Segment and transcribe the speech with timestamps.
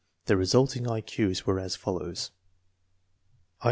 [0.25, 2.31] The resulting I Q's were as follows: IQ.